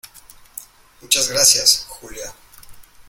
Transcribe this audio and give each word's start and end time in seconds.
muchas 0.99 1.29
gracias, 1.29 1.85
Julia. 1.87 2.33